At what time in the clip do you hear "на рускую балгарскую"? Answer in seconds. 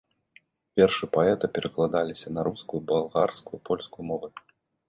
2.39-3.63